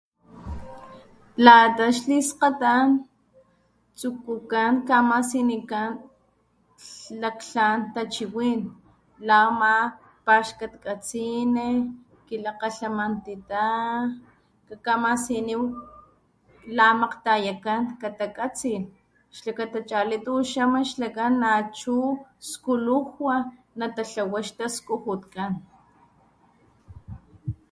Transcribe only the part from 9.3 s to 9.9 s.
ama